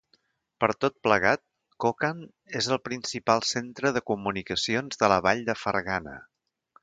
[0.63, 1.41] Per tot plegat,
[1.85, 6.17] Kokand és el principal centre de comunicacions de la vall de Fergana.